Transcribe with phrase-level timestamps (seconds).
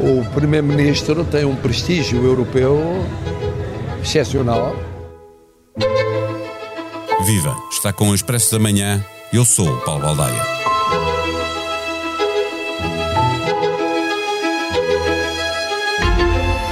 [0.00, 2.76] O Primeiro-Ministro tem um prestígio europeu
[4.02, 4.74] excepcional.
[7.24, 7.56] Viva!
[7.70, 9.04] Está com o Expresso da Manhã.
[9.32, 10.73] Eu sou o Paulo Baldaia.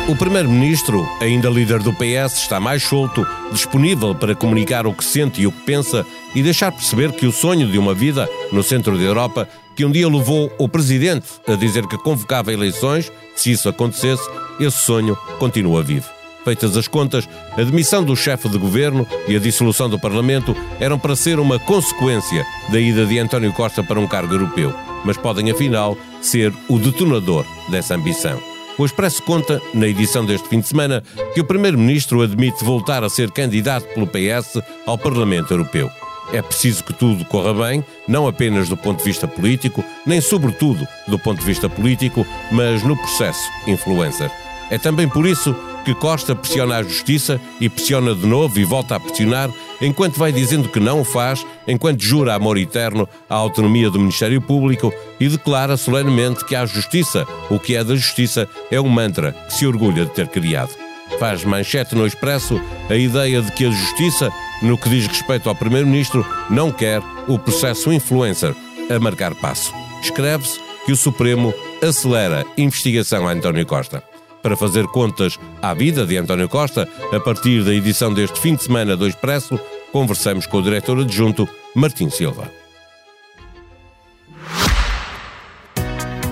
[0.09, 5.41] O Primeiro-Ministro, ainda líder do PS, está mais solto, disponível para comunicar o que sente
[5.41, 6.05] e o que pensa
[6.35, 9.93] e deixar perceber que o sonho de uma vida no centro da Europa, que um
[9.93, 14.29] dia levou o Presidente a dizer que convocava eleições, se isso acontecesse,
[14.59, 16.09] esse sonho continua vivo.
[16.45, 20.99] Feitas as contas, a demissão do chefe de governo e a dissolução do Parlamento eram
[20.99, 25.49] para ser uma consequência da ida de António Costa para um cargo europeu, mas podem
[25.49, 28.52] afinal ser o detonador dessa ambição.
[28.79, 31.03] O Expresso conta, na edição deste fim de semana,
[31.35, 35.91] que o Primeiro-Ministro admite voltar a ser candidato pelo PS ao Parlamento Europeu.
[36.33, 40.87] É preciso que tudo corra bem, não apenas do ponto de vista político, nem sobretudo
[41.07, 44.31] do ponto de vista político, mas no processo influencer.
[44.71, 48.97] É também por isso que Costa pressiona a justiça e pressiona de novo e volta
[48.97, 53.91] a pressionar, enquanto vai dizendo que não o faz, enquanto jura amor eterno à autonomia
[53.91, 58.81] do Ministério Público e declara solenemente que a justiça, o que é da justiça, é
[58.81, 60.71] um mantra que se orgulha de ter criado.
[61.19, 65.55] Faz manchete no Expresso a ideia de que a justiça, no que diz respeito ao
[65.55, 68.55] Primeiro-Ministro, não quer o processo influencer
[68.91, 69.73] a marcar passo.
[70.03, 71.53] Escreve-se que o Supremo
[71.87, 74.12] acelera investigação a António Costa
[74.43, 78.65] para fazer contas à vida de António Costa, a partir da edição deste fim de
[78.65, 79.59] semana do Expresso,
[79.93, 82.51] conversamos com o diretor adjunto Martim Silva.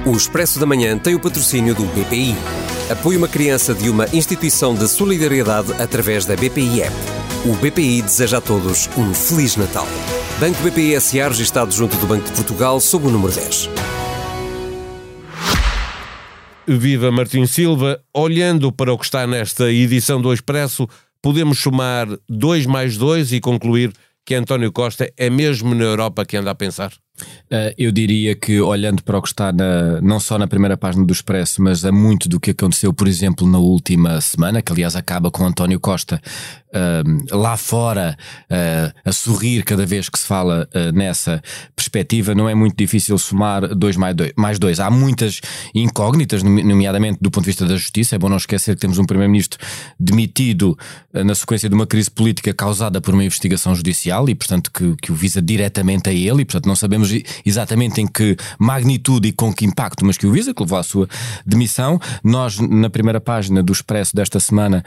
[0.05, 2.35] O Expresso da Manhã tem o patrocínio do BPI.
[2.91, 6.97] Apoie uma criança de uma instituição de solidariedade através da BPI App.
[7.45, 9.87] O BPI deseja a todos um Feliz Natal.
[10.41, 13.69] Banco BPI SA registado junto do Banco de Portugal sob o número 10.
[16.79, 18.01] Viva Martim Silva.
[18.15, 20.89] Olhando para o que está nesta edição do Expresso,
[21.23, 23.93] podemos somar 2 mais 2 e concluir
[24.25, 26.93] que António Costa é mesmo na Europa que anda a pensar?
[27.51, 31.05] Uh, eu diria que, olhando para o que está na, não só na primeira página
[31.05, 34.95] do Expresso, mas a muito do que aconteceu, por exemplo, na última semana, que aliás
[34.95, 36.21] acaba com António Costa
[37.31, 41.43] lá fora uh, a sorrir cada vez que se fala nessa
[41.75, 44.81] perspectiva, não é muito difícil somar dois mais, dois mais dois.
[44.81, 45.41] Há muitas
[45.75, 48.15] incógnitas, nomeadamente do ponto de vista da justiça.
[48.15, 49.59] É bom não esquecer que temos um Primeiro-Ministro
[49.99, 50.79] demitido
[51.13, 55.13] na sequência de uma crise política causada por uma investigação judicial e, portanto, que, que
[55.13, 57.11] o visa diretamente a ele, e, portanto, não sabemos
[57.45, 60.83] exatamente em que magnitude e com que impacto, mas que o Visa, que levou à
[60.83, 61.09] sua
[61.45, 61.99] demissão.
[62.23, 64.85] Nós, na primeira página do Expresso desta semana,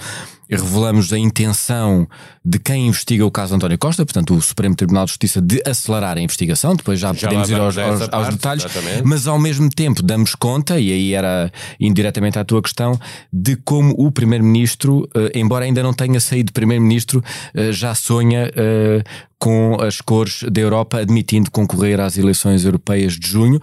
[0.56, 2.08] revelamos a intenção
[2.44, 6.18] de quem investiga o caso António Costa, portanto, o Supremo Tribunal de Justiça, de acelerar
[6.18, 6.76] a investigação.
[6.76, 9.04] Depois já, já podemos ir aos, aos, aos parte, detalhes, exatamente.
[9.04, 13.00] mas ao mesmo tempo damos conta, e aí era indiretamente à tua questão,
[13.32, 19.04] de como o Primeiro-Ministro, eh, embora ainda não tenha saído Primeiro-Ministro, eh, já sonha eh,
[19.40, 23.60] com as cores da Europa, admitindo concorrer às eleições europeias de junho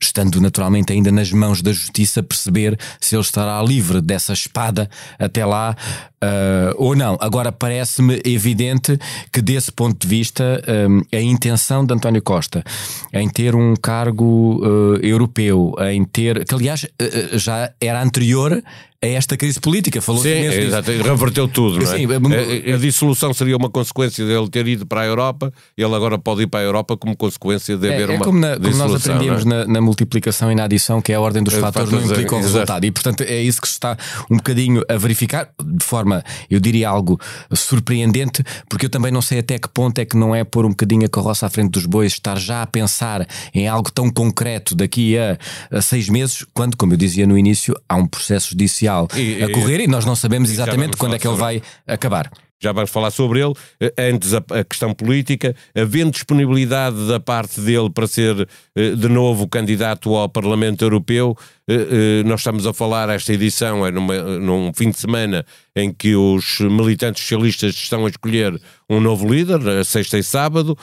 [0.00, 4.88] estando naturalmente ainda nas mãos da justiça, perceber se ele estará livre dessa espada
[5.18, 5.76] até lá
[6.22, 7.16] uh, ou não.
[7.20, 8.98] Agora parece-me evidente
[9.32, 12.62] que, desse ponto de vista, um, a intenção de António Costa
[13.12, 16.44] em ter um cargo uh, europeu, em ter.
[16.44, 18.62] que aliás uh, já era anterior
[19.00, 20.02] a esta crise política.
[20.02, 21.96] Falou Sim, é, exato, reverteu tudo, não é?
[21.96, 26.18] Sim, a, a, dissolução seria uma consequência dele ter ido para a Europa, ele agora
[26.18, 28.76] pode ir para a Europa como consequência de haver é, é uma como, na, como
[28.76, 29.48] nós aprendíamos é?
[29.48, 32.34] na, na, multiplicação e na adição, que é a ordem dos é, fatores, não implica
[32.34, 32.84] o resultado.
[32.84, 33.96] E, portanto, é isso que se está
[34.28, 37.20] um bocadinho a verificar, de forma, eu diria, algo
[37.52, 40.70] surpreendente, porque eu também não sei até que ponto é que não é pôr um
[40.70, 44.74] bocadinho a carroça à frente dos bois, estar já a pensar em algo tão concreto
[44.74, 45.38] daqui a,
[45.70, 49.50] a seis meses, quando, como eu dizia no início, há um processo judicial e, a
[49.52, 52.90] correr e, e nós não sabemos exatamente quando é que ele vai acabar já vamos
[52.90, 53.54] falar sobre ele.
[53.80, 59.08] Eh, antes, a, a, questão política, havendo disponibilidade da parte dele para ser eh, de
[59.08, 61.36] novo candidato ao Parlamento Europeu,
[61.68, 65.44] eh, nós estamos a falar, esta edição é numa, num fim de semana
[65.76, 70.76] em que os militantes socialistas estão a escolher um novo líder, sexta e sábado.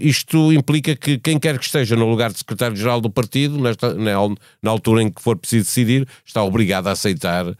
[0.00, 4.70] Isto implica que quem quer que esteja no lugar de secretário-geral do partido, nesta, na
[4.70, 7.54] altura em que for preciso decidir, está obrigado a aceitar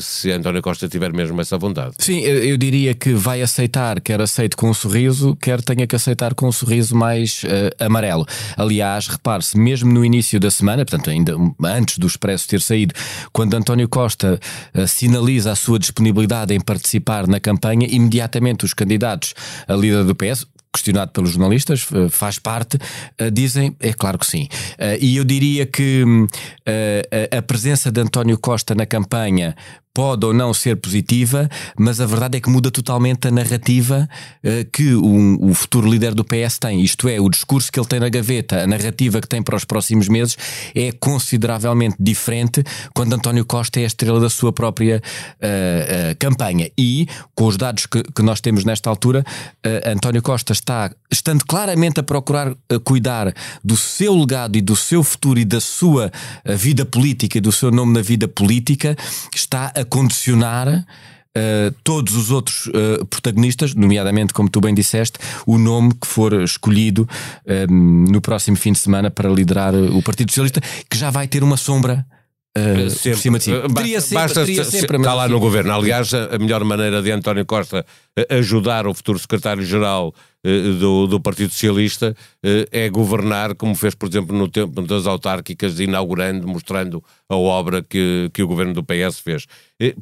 [0.00, 1.94] se António Costa tiver mesmo essa vontade.
[1.98, 6.34] Sim, eu diria que vai aceitar, quer aceite com um sorriso, quer tenha que aceitar
[6.34, 8.26] com um sorriso mais uh, amarelo.
[8.56, 11.34] Aliás, repare-se, mesmo no início da semana, portanto, ainda
[11.64, 12.94] antes do Expresso ter saído,
[13.32, 14.38] quando António Costa
[14.74, 19.34] uh, sinaliza a sua disponibilidade em participar na campanha, imediatamente os candidatos
[19.66, 22.78] a líder do PS, questionado pelos jornalistas, faz parte,
[23.32, 24.48] dizem, é claro que sim.
[25.00, 26.26] E eu diria que hum,
[27.36, 29.56] a presença de António Costa na campanha
[29.92, 31.48] pode ou não ser positiva,
[31.78, 34.08] mas a verdade é que muda totalmente a narrativa
[34.44, 36.80] uh, que o, o, futuro líder do PS tem.
[36.80, 39.64] Isto é, o discurso que ele tem na gaveta, a narrativa que tem para os
[39.64, 40.36] próximos meses
[40.74, 42.62] é consideravelmente diferente
[42.94, 46.70] quando António Costa é a estrela da sua própria uh, uh, campanha.
[46.78, 49.24] E, com os dados que, que nós temos nesta altura,
[49.86, 52.54] António Costa está, estando claramente a procurar
[52.84, 53.32] cuidar
[53.64, 56.10] do seu legado e do seu futuro e da sua
[56.44, 58.96] vida política e do seu nome na vida política,
[59.34, 60.84] está condicionar
[61.30, 65.16] Uh, todos os outros uh, protagonistas, nomeadamente, como tu bem disseste,
[65.46, 67.02] o nome que for escolhido
[67.46, 70.60] uh, no próximo fim de semana para liderar o Partido Socialista,
[70.90, 72.04] que já vai ter uma sombra.
[72.58, 73.52] Uh, sempre, por cima de si.
[73.52, 75.72] Basta, sempre, basta teria sempre, está lá no governo.
[75.72, 77.86] Aliás, a melhor maneira de António Costa
[78.28, 80.12] ajudar o futuro secretário-geral
[80.78, 82.16] do, do, Partido Socialista
[82.72, 88.30] é governar, como fez, por exemplo, no tempo das autárquicas, inaugurando, mostrando a obra que,
[88.32, 89.46] que o governo do PS fez.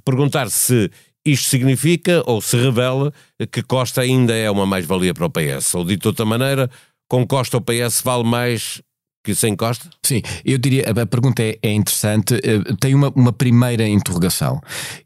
[0.05, 0.91] Perguntar se
[1.25, 3.13] isto significa ou se revela
[3.51, 5.75] que Costa ainda é uma mais-valia para o PS.
[5.75, 6.71] Ou dito de outra maneira,
[7.09, 8.81] com Costa o PS vale mais
[9.25, 9.89] que sem Costa?
[10.03, 12.35] Sim, eu diria, a pergunta é, é interessante.
[12.35, 14.61] Eh, tem uma, uma, primeira interrogação,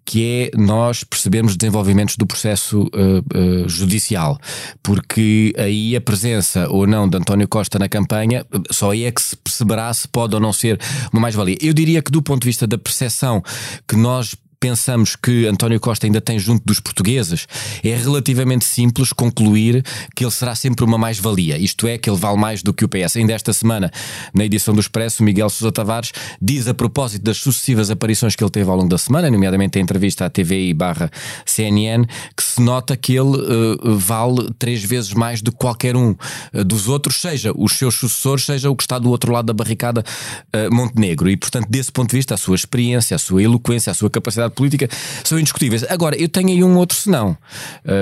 [0.05, 4.39] que é nós percebemos desenvolvimentos do processo uh, uh, judicial,
[4.83, 9.21] porque aí a presença ou não de António Costa na campanha só aí é que
[9.21, 10.79] se perceberá se pode ou não ser
[11.13, 11.57] uma mais-valia.
[11.61, 13.43] Eu diria que do ponto de vista da percepção
[13.89, 17.49] que nós pensamos que António Costa ainda tem junto dos portugueses,
[17.83, 21.59] é relativamente simples concluir que ele será sempre uma mais-valia.
[21.59, 23.17] Isto é, que ele vale mais do que o PS.
[23.17, 23.91] Ainda esta semana,
[24.33, 28.53] na edição do Expresso, Miguel Sousa Tavares diz a propósito das sucessivas aparições que ele
[28.53, 31.11] teve ao longo da semana, nomeadamente a entrevista à TVI barra
[31.45, 32.07] CNN,
[32.37, 36.11] que se nota que ele uh, vale três vezes mais do que qualquer um
[36.55, 39.53] uh, dos outros, seja os seus sucessores, seja o que está do outro lado da
[39.53, 40.05] barricada
[40.55, 41.29] uh, Montenegro.
[41.29, 44.52] E, portanto, desse ponto de vista, a sua experiência, a sua eloquência, a sua capacidade
[44.53, 44.89] política
[45.25, 45.85] são indiscutíveis.
[45.89, 47.37] Agora, eu tenho aí um outro senão,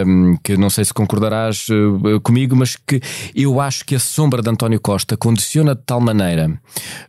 [0.06, 3.00] um, que não sei se concordarás uh, comigo, mas que
[3.34, 6.50] eu acho que a sombra de António Costa condiciona de tal maneira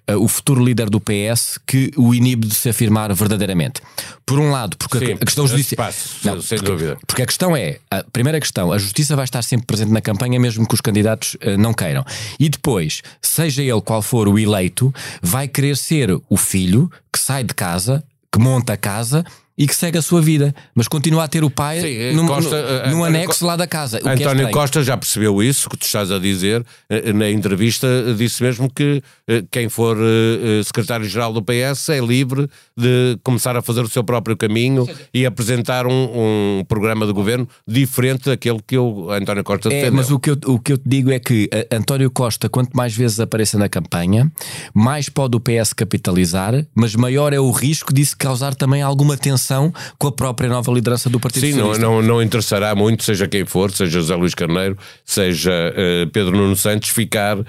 [0.10, 3.82] uh, o futuro líder do PS que o inibe de se afirmar verdadeiramente.
[4.26, 5.90] Por um lado, porque Sim, a questão judicial.
[6.24, 6.98] Não, sem porque, dúvida.
[7.06, 10.40] Porque a questão é: a primeira questão, a justiça vai estar sempre presente na campanha,
[10.40, 12.06] mesmo que os candidatos uh, não queiram.
[12.40, 17.44] E depois, seja ele qual for o eleito, vai querer ser o filho que sai
[17.44, 19.24] de casa que monta a casa
[19.62, 22.88] e que segue a sua vida, mas continua a ter o pai Sim, num, Costa,
[22.88, 24.00] num, num anexo lá da casa.
[24.04, 27.88] É António é Costa já percebeu isso que tu estás a dizer eh, na entrevista,
[28.18, 33.62] disse mesmo que eh, quem for eh, secretário-geral do PS é livre de começar a
[33.62, 38.80] fazer o seu próprio caminho e apresentar um, um programa de governo diferente daquele que
[38.80, 39.90] o António Costa defendeu.
[39.90, 42.75] É, mas o que, eu, o que eu te digo é que António Costa, quanto
[42.75, 44.31] mais vezes apareça na campanha,
[44.74, 49.50] mais pode o PS capitalizar, mas maior é o risco disso causar também alguma tensão
[49.98, 51.81] com a própria nova liderança do Partido Sim, Socialista.
[51.81, 56.36] Não, não, não interessará muito, seja quem for, seja José Luís Carneiro, seja uh, Pedro
[56.36, 57.45] Nuno Santos, ficar uh,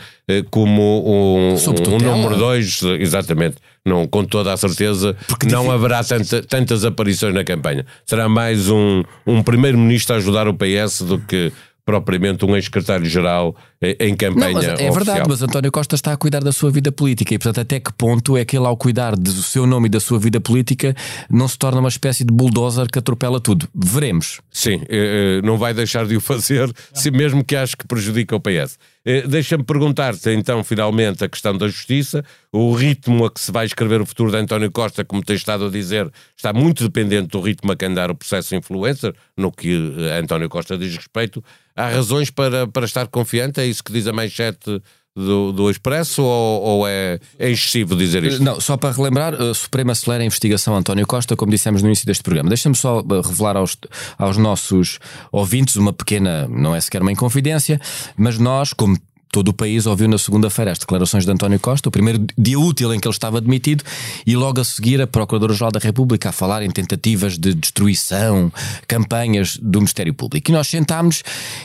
[0.50, 3.56] como um, um, número dois, exatamente.
[3.84, 7.84] Não, com toda a certeza, Porque não haverá tanta, tantas aparições na campanha.
[8.06, 11.52] Será mais um, um primeiro-ministro a ajudar o PS do que
[11.84, 13.56] propriamente um ex-secretário-geral
[13.98, 14.52] em campanha.
[14.52, 14.92] Não, é oficial.
[14.94, 17.92] verdade, mas António Costa está a cuidar da sua vida política e, portanto, até que
[17.92, 20.94] ponto é que ele, ao cuidar do seu nome e da sua vida política,
[21.28, 23.68] não se torna uma espécie de bulldozer que atropela tudo?
[23.74, 24.40] Veremos.
[24.50, 28.36] Sim, eh, eh, não vai deixar de o fazer, se mesmo que acho que prejudica
[28.36, 28.78] o PS.
[29.04, 32.24] Eh, deixa-me perguntar-te então, finalmente, a questão da justiça.
[32.52, 35.66] O ritmo a que se vai escrever o futuro de António Costa, como tem estado
[35.66, 39.74] a dizer, está muito dependente do ritmo a que andar o processo influencer, no que
[40.20, 41.42] António Costa diz respeito.
[41.74, 43.58] Há razões para, para estar confiante?
[43.58, 44.82] É isso que diz a manchete
[45.14, 48.42] do, do Expresso ou, ou é, é, excessivo dizer isto?
[48.42, 52.06] Não, só para relembrar, a Suprema acelera a investigação António Costa, como dissemos no início
[52.06, 52.48] deste programa.
[52.48, 53.76] Deixa-me só eh, revelar aos,
[54.18, 54.98] aos nossos
[55.30, 57.80] ouvintes uma pequena, não é sequer uma inconfidência,
[58.16, 58.96] mas nós, como
[59.32, 62.94] todo o país ouviu na segunda-feira as declarações de António Costa, o primeiro dia útil
[62.94, 63.82] em que ele estava demitido,
[64.26, 68.52] e logo a seguir a Procuradora-Geral da República a falar em tentativas de destruição,
[68.86, 70.50] campanhas do Ministério Público.
[70.50, 71.22] E nós sentámos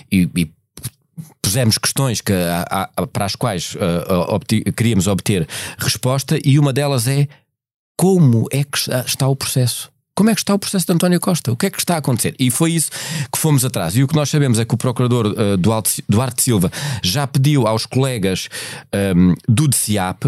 [0.09, 0.49] e, e
[1.41, 5.45] pusemos questões que, a, a, para as quais uh, obti, queríamos obter
[5.77, 7.27] resposta, e uma delas é
[7.97, 9.91] como é que está o processo?
[10.17, 11.51] Como é que está o processo de António Costa?
[11.51, 12.33] O que é que está a acontecer?
[12.39, 12.89] E foi isso
[13.31, 13.95] que fomos atrás.
[13.95, 16.71] E o que nós sabemos é que o procurador uh, Duarte Silva
[17.03, 18.49] já pediu aos colegas
[19.15, 20.23] um, do DCIAP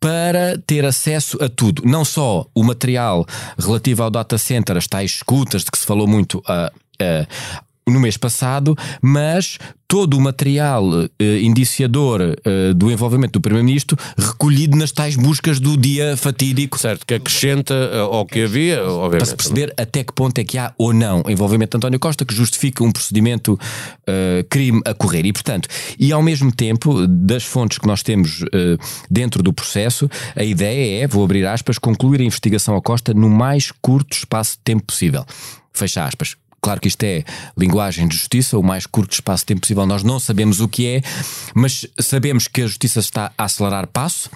[0.00, 3.24] para ter acesso a tudo, não só o material
[3.56, 6.66] relativo ao data center, as tais escutas de que se falou muito uh,
[7.00, 9.58] uh, no mês passado, mas
[9.92, 10.86] todo o material
[11.18, 16.78] eh, indiciador eh, do envolvimento do Primeiro-Ministro recolhido nas tais buscas do dia fatídico.
[16.78, 19.18] Certo, que acrescenta eh, ao que havia, obviamente.
[19.18, 22.24] Para se perceber até que ponto é que há ou não envolvimento de António Costa
[22.24, 25.26] que justifica um procedimento uh, crime a correr.
[25.26, 28.42] E, portanto, e ao mesmo tempo, das fontes que nós temos
[29.10, 33.28] dentro do processo, a ideia é, vou abrir aspas, concluir a investigação a Costa no
[33.28, 35.26] mais curto espaço de tempo possível.
[35.72, 36.41] Fecha aspas.
[36.62, 37.24] Claro que isto é
[37.58, 39.84] linguagem de justiça, o mais curto espaço de tempo possível.
[39.84, 41.02] Nós não sabemos o que é,
[41.54, 44.30] mas sabemos que a justiça está a acelerar passo,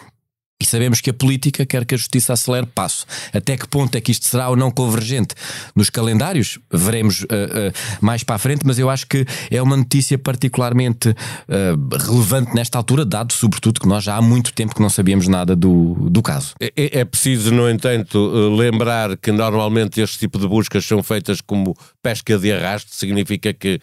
[0.61, 3.05] e sabemos que a política quer que a justiça acelere passo.
[3.33, 5.35] Até que ponto é que isto será ou não convergente
[5.75, 6.59] nos calendários?
[6.73, 11.11] Veremos uh, uh, mais para a frente, mas eu acho que é uma notícia particularmente
[11.11, 15.29] uh, relevante nesta altura, dado sobretudo que nós já há muito tempo que não sabíamos
[15.29, 16.55] nada do, do caso.
[16.59, 18.19] É, é, é preciso, no entanto,
[18.57, 23.79] lembrar que normalmente este tipo de buscas são feitas como pesca de arrasto, significa que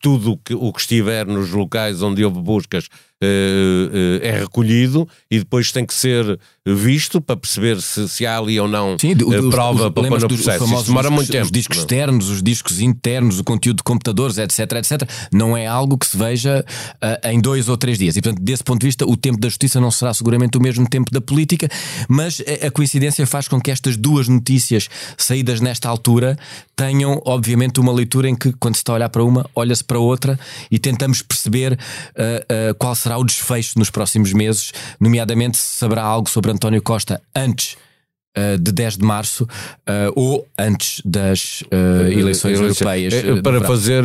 [0.00, 2.86] tudo que, o que estiver nos locais onde houve buscas
[3.22, 8.58] uh, é recolhido e depois tem que ser visto para perceber se, se há ali
[8.58, 10.64] ou não Sim, uh, prova os, para pôr no processo.
[10.64, 11.44] Isso demora discos, muito tempo.
[11.44, 11.82] Os discos não?
[11.84, 16.16] externos, os discos internos, o conteúdo de computadores, etc, etc, não é algo que se
[16.16, 16.64] veja
[17.02, 18.16] uh, em dois ou três dias.
[18.16, 20.88] E, portanto, desse ponto de vista, o tempo da justiça não será seguramente o mesmo
[20.88, 21.68] tempo da política,
[22.08, 26.38] mas a coincidência faz com que estas duas notícias saídas nesta altura
[26.76, 29.98] tenham, obviamente, uma leitura em que, quando se está a olhar para uma, olha-se para
[29.98, 30.38] outra
[30.70, 36.02] e tentamos perceber uh, qual será será o desfecho nos próximos meses, nomeadamente se saberá
[36.02, 37.76] algo sobre António Costa antes
[38.36, 43.14] uh, de 10 de março uh, ou antes das uh, eleições europeias.
[43.42, 44.04] para fazer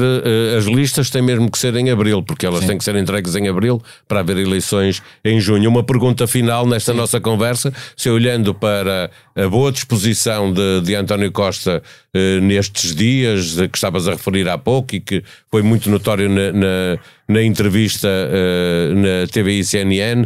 [0.57, 2.67] as listas tem mesmo que ser em abril, porque elas Sim.
[2.67, 5.69] têm que ser entregues em abril para haver eleições em junho.
[5.69, 6.97] Uma pergunta final nesta Sim.
[6.97, 11.81] nossa conversa, se olhando para a boa disposição de, de António Costa
[12.41, 16.97] nestes dias, que estavas a referir há pouco e que foi muito notório na, na,
[17.27, 18.07] na entrevista
[18.95, 20.25] na TVI CNN,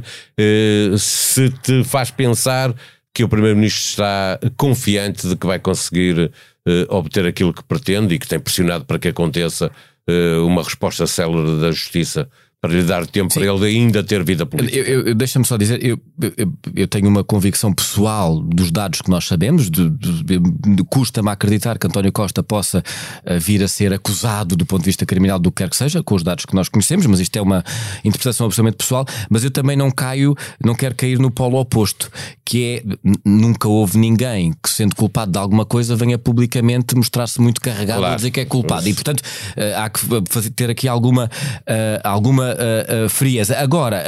[0.98, 2.76] se te faz pensar
[3.14, 6.32] que o Primeiro-Ministro está confiante de que vai conseguir
[6.68, 9.72] uh, obter aquilo que pretende e que tem pressionado para que aconteça
[10.10, 12.30] uh, uma resposta célere da Justiça
[12.62, 13.40] para lhe dar tempo Sim.
[13.40, 14.78] para ele ainda ter vida política.
[14.78, 15.98] Eu, eu, Deixa-me só dizer, eu,
[16.36, 21.30] eu, eu, tenho uma convicção pessoal dos dados que nós sabemos, de, de, de custa-me
[21.30, 25.40] acreditar que António Costa possa uh, vir a ser acusado do ponto de vista criminal
[25.40, 27.64] do que quer que seja, com os dados que nós conhecemos, mas isto é uma
[28.04, 32.12] interpretação absolutamente pessoal, mas eu também não caio, não quero cair no polo oposto,
[32.44, 37.62] que é, nunca houve ninguém que sendo culpado de alguma coisa venha publicamente mostrar-se muito
[37.62, 38.14] carregado claro.
[38.14, 42.08] a dizer que é culpado, e portanto uh, há que ter aqui alguma, uh,
[42.50, 43.58] alguma frieza.
[43.58, 44.04] Agora,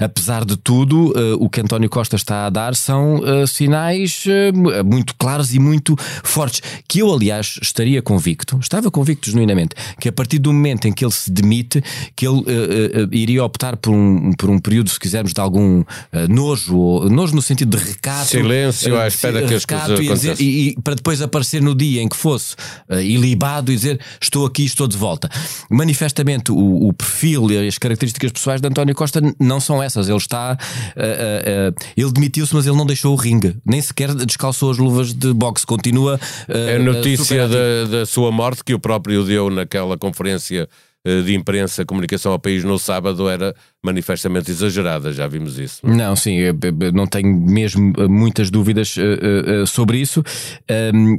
[0.00, 4.24] apesar de tudo, o que António Costa está a dar são sinais
[4.84, 6.62] muito claros e muito fortes.
[6.88, 11.04] Que eu, aliás, estaria convicto, estava convicto genuinamente, que a partir do momento em que
[11.04, 11.82] ele se demite,
[12.14, 12.42] que ele
[13.12, 15.84] iria optar por um, por um período, se quisermos, de algum
[16.28, 18.26] nojo, ou, nojo no sentido de recato.
[18.26, 22.02] Silêncio à espera que as coisas e, dizer, e, e, para depois aparecer no dia
[22.02, 22.54] em que fosse
[22.90, 25.28] ilibado e dizer estou aqui, estou de volta.
[25.70, 30.08] Manifestamente, o, o perfil perfil e as características pessoais de António Costa não são essas.
[30.08, 30.56] Ele está.
[30.96, 33.56] Uh, uh, uh, ele demitiu-se, mas ele não deixou o ringue.
[33.64, 35.66] Nem sequer descalçou as luvas de boxe.
[35.66, 36.18] Continua.
[36.48, 40.68] é notícia da, da sua morte que o próprio deu naquela conferência
[41.24, 45.86] de imprensa, comunicação ao país no sábado era manifestamente exagerada, já vimos isso.
[45.86, 46.38] Não, não sim,
[46.92, 50.24] não tenho mesmo eh, muitas dúvidas uh, sobre isso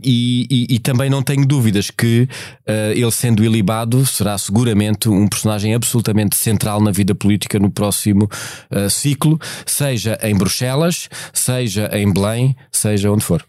[0.03, 2.27] e, e, e, também não tenho dúvidas que
[2.95, 8.29] ele sendo ilibado será seguramente um personagem absolutamente central na vida política no próximo
[8.89, 13.43] ciclo, seja em Bruxelas, seja em Belém, seja onde for.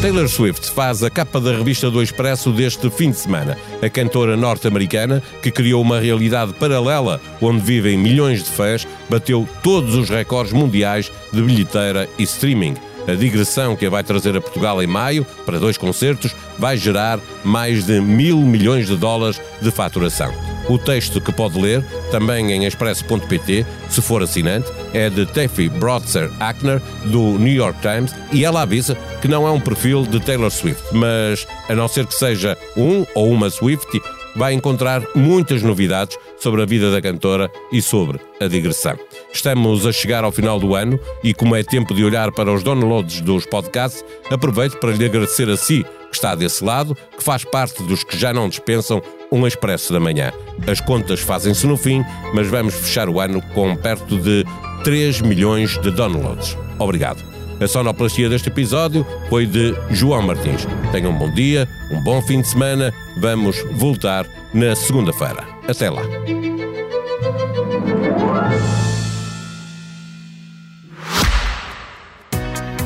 [0.00, 3.58] Taylor Swift faz a capa da revista do Expresso deste fim de semana.
[3.82, 9.96] A cantora norte-americana, que criou uma realidade paralela onde vivem milhões de fãs, bateu todos
[9.96, 12.76] os recordes mundiais de bilheteira e streaming.
[13.08, 17.18] A digressão que a vai trazer a Portugal em maio, para dois concertos, vai gerar
[17.42, 20.32] mais de mil milhões de dólares de faturação.
[20.68, 26.30] O texto que pode ler, também em expresso.pt, se for assinante, é de Teffy Brotzer
[26.38, 30.50] Ackner, do New York Times, e ela avisa que não é um perfil de Taylor
[30.50, 34.00] Swift, mas, a não ser que seja um ou uma Swift,
[34.36, 38.96] vai encontrar muitas novidades sobre a vida da cantora e sobre a digressão.
[39.32, 42.62] Estamos a chegar ao final do ano e, como é tempo de olhar para os
[42.62, 47.44] downloads dos podcasts, aproveito para lhe agradecer a si que está desse lado, que faz
[47.44, 50.32] parte dos que já não dispensam um expresso da manhã.
[50.66, 52.04] As contas fazem-se no fim,
[52.34, 54.44] mas vamos fechar o ano com perto de
[54.84, 56.56] 3 milhões de downloads.
[56.78, 57.22] Obrigado.
[57.60, 60.66] A sonoplastia deste episódio foi de João Martins.
[60.92, 62.94] Tenham um bom dia, um bom fim de semana.
[63.20, 65.44] Vamos voltar na segunda-feira.
[65.66, 66.02] Até lá.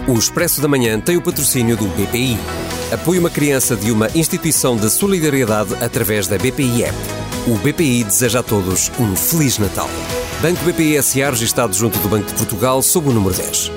[0.09, 2.37] O Expresso da Manhã tem o patrocínio do BPI.
[2.93, 6.99] Apoie uma criança de uma instituição de solidariedade através da BPI App.
[7.47, 9.89] O BPI deseja a todos um Feliz Natal.
[10.43, 13.73] Banco BPI SA registado junto do Banco de Portugal sob o número 10.